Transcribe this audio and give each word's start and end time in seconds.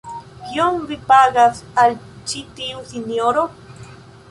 Kiom 0.45 0.79
vi 0.91 0.97
pagas 1.11 1.61
al 1.83 1.95
ĉi 2.33 2.43
tiu 2.59 2.83
sinjoro? 2.95 3.47